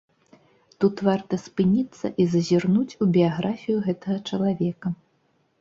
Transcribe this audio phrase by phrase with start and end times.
[0.83, 4.87] Тут варта спыніцца і зазірнуць у біяграфію гэтага чалавека.